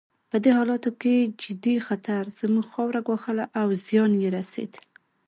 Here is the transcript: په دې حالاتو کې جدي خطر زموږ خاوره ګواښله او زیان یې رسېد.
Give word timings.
په 0.29 0.37
دې 0.43 0.51
حالاتو 0.57 0.89
کې 1.01 1.15
جدي 1.41 1.75
خطر 1.87 2.23
زموږ 2.39 2.65
خاوره 2.73 3.01
ګواښله 3.07 3.45
او 3.59 3.67
زیان 3.85 4.11
یې 4.21 4.29
رسېد. 4.37 4.71